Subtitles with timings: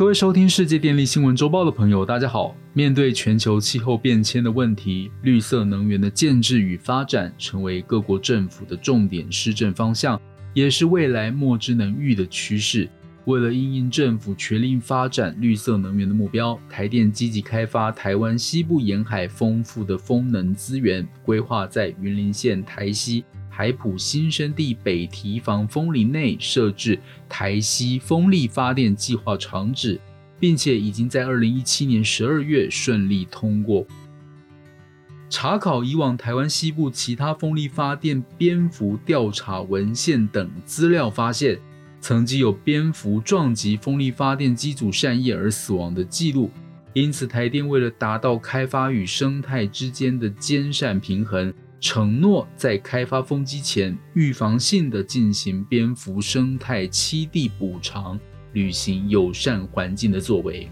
[0.00, 2.56] 各位收听世界电力新闻周报的朋友，大家好。
[2.72, 10.18] 面对全球气候变迁的问题，绿色能源的建制与发展成为各国政府的重点施政方向，
[10.54, 12.88] 也是未来莫之能御的趋势。
[13.26, 23.22] 为了应应政府全力发展绿色能源的目标，台电积极开发台湾西部沿海丰富的风能资源，规划在云林县台西。
[23.50, 26.98] 海埔新生地北堤防风林内设置
[27.28, 30.00] 台西风力发电计划场址，
[30.38, 33.84] 并且已经在二零一七年十二月顺利通过。
[35.28, 41.58] 查考以往台湾西部其他风力发电蝙蝠调查文献等资料，发现
[42.00, 46.50] 曾经有蝙蝠撞击风力发电机组扇叶而死亡的记录。
[46.94, 51.52] 因此，台电为了达到开发与生态之间的兼善平衡。
[51.80, 58.20] 承诺在开发风机前，预防性的进行蝙蝠生态栖地补偿，
[58.52, 60.68] 履行友善环境的作为。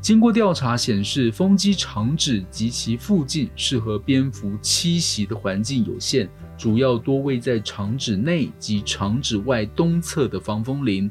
[0.00, 11.10] 经过调查显示，风机场址及其附近适合蝙蝠栖息的环境有限，主要多位在场址内及场址外东侧的防风林。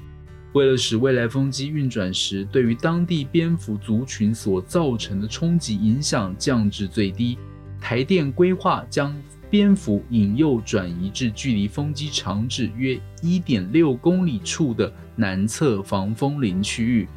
[0.53, 7.37] 为了使未来风机运转时对于当地蝙蝠族群所造成的冲击影响降至最低。
[7.79, 9.15] 台电规划将
[9.49, 17.07] 蝙蝠引诱转移至距离风机长址约一点六公里处的南侧防风林区域。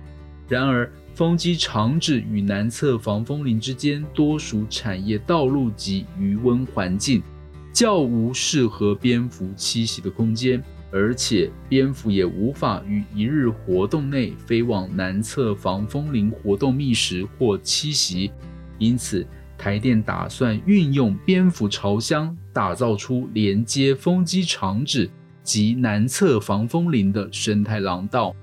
[0.48, 7.20] 然而，风机长址与南侧防风林之间多属产业道路及余温环境，
[7.72, 18.30] 较无适合蝙蝠栖息的空间，而且蝙蝠也无法于一日活动内飞往南侧防风林活动觅食或栖息，
[18.78, 19.26] 因此。
[19.60, 25.10] 台电打算运用蝙蝠巢箱，打造出连接风机场址
[25.42, 28.34] 及南侧防风林的生态廊道。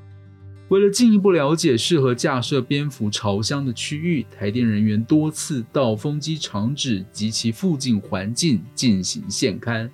[0.68, 9.90] 为了进一步了解适合架设蝙蝠巢箱的区域，台电人员多次到风机场址及其附近环境进行现勘，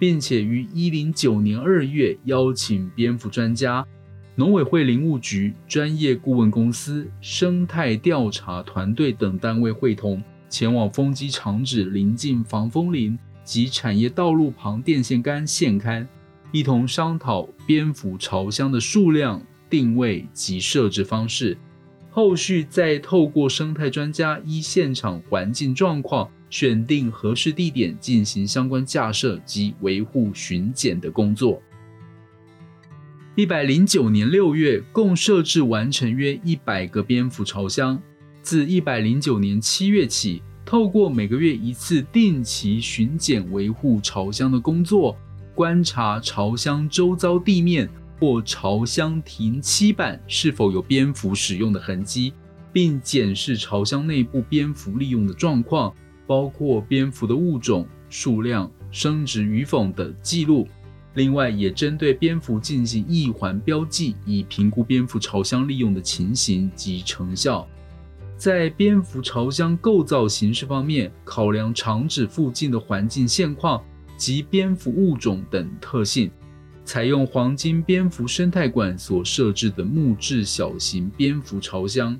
[0.00, 3.86] 并且于一零九年二月邀请蝙蝠专家、
[4.34, 10.20] 农委会林务局专业顾问公司、生态调查团队等单位会同。
[10.54, 16.06] 前往风机场址临近防风林及产业道路旁电线杆现勘，
[16.52, 21.58] 一同商讨蝙蝠巢箱的数量、定位及设置方式。
[22.08, 31.60] 后续再透过生态专家依现场环境状况，选定合适地点进行相关架设及维护巡检的工作。
[33.34, 38.00] 一百零九年六月，共设置完成约一百个蝙蝠巢箱。
[38.44, 45.16] 自一百零九年七月起，透过每个月一次定期巡检维护巢箱的工作，
[45.54, 47.88] 观察巢箱周遭地面
[48.20, 52.34] 或巢箱停漆板是否有蝙蝠使用的痕迹，
[52.70, 55.90] 并检视巢箱内部蝙蝠利用的状况，
[56.26, 60.68] 包括蝙蝠的物种、数量、生殖与否等记录。
[61.14, 67.66] 另外，也针对蝙蝠进行异环标记，以评估蝙蝠巢箱利用的情形及成效。
[68.36, 73.82] 在蝙蝠巢箱构造形式方面，考量场址附近的环境现况
[74.16, 76.30] 及蝙蝠物种等特性，
[76.84, 82.18] 采用黄金蝙蝠生态馆所设置的木质小型蝙蝠巢箱。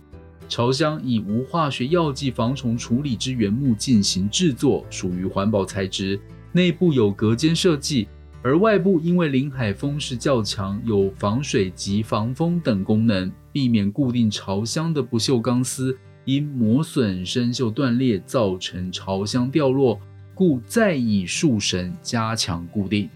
[0.49, 6.19] 巢箱以无化学药剂防虫处理之原木进行制作，属于环保材质。
[6.53, 8.07] 内部有隔间设计，
[8.45, 13.33] 而外部因为临海风势较强，有防水及防风等功能。
[13.51, 19.99] 避免固定巢箱的不锈钢丝因磨损生锈断裂造成巢箱掉落，
[20.35, 23.09] 故再以树绳加强固定。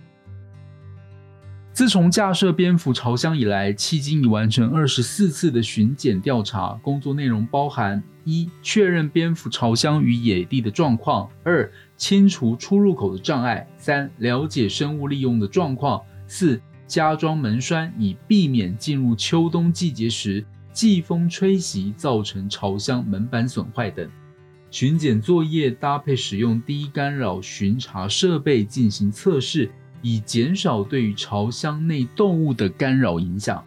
[1.72, 16.59] 自从架设蝙蝠巢箱以来，迄今已完成二十四次的巡检调查，工作内容包含：一、确认蝙蝠巢箱与野地的状况；二、清除出入口的障碍；三、了解生物利用的状况；四。
[16.87, 20.43] 加装门栓，以避免进入秋冬季节时
[20.73, 24.09] 季风吹袭造成巢箱门板损坏等。
[24.71, 29.71] 巡检作业搭配使用低干扰巡查设备进行测试，
[30.01, 33.62] 以减少对于巢箱内动物的干扰影响。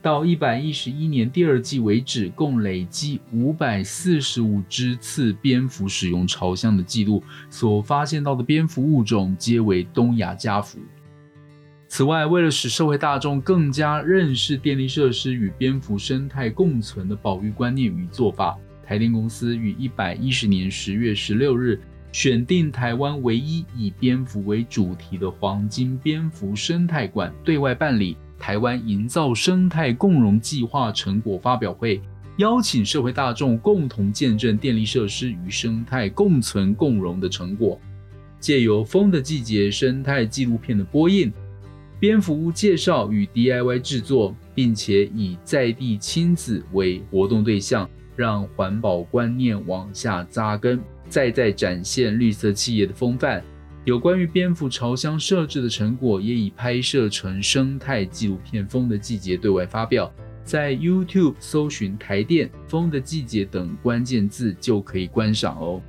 [0.00, 10.78] 到一百一十一年第二季为止，共累积五百四十五只次蝙蝠使用朝向的记录，所发现到的蝙蝠物种皆为东亚家蝠。
[11.88, 18.56] 此外，为了使社会大众更加认识电力设施与蝙蝠生态共存的保育观念与做法，
[18.86, 21.80] 台电公司于一百一十年十月十六日
[22.12, 32.00] 选定台湾唯一以蝙蝠为主题的黄金蝙蝠生态馆对外办理，台湾营造生态共荣计划成果发表会，
[32.38, 37.78] 邀请社会大众共同见证电力设施与生态共存共荣的成果。
[38.40, 41.32] 借由《风的季节》生态纪录片的播映、
[41.98, 53.42] 蝙蝠屋介绍与 DIY 制作，并且以在地亲子为活动对象，让环保观念往下扎根，再再展现绿色企业的风范。
[53.88, 60.12] 有关于蝙蝠巢箱设置的成果，也已拍摄成生态纪录片《风的季节》对外发表，
[60.44, 65.80] 在 YouTube 搜寻“台电风的季节”等关键字就可以观赏哦。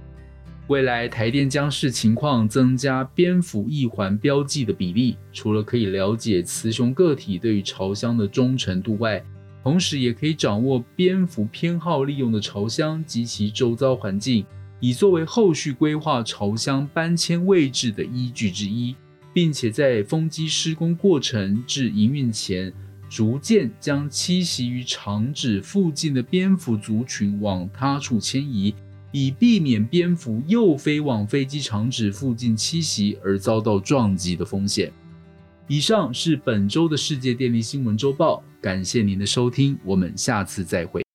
[0.68, 9.22] 未来台电将视情况增加蝙蝠翼环标记的比例，除了可以了解雌雄个体对于巢箱的忠诚度外，
[9.62, 14.46] 同时也可以掌握蝙蝠偏好利用的巢箱及其周遭环境，
[14.80, 18.96] 以作为后续规划巢箱搬迁位置的依据之一，
[19.34, 22.74] 并且在风机施工过程至营运前，
[23.10, 28.74] 逐渐将栖息于厂址附近的蝙蝠族群往他处迁移。
[29.12, 34.94] 以避免蝙蝠又飞往飞机场址附近栖息而遭到撞击的风险。
[35.68, 41.09] 以上是本周的世界电力新闻周报，感谢您的收听，我们下次再会。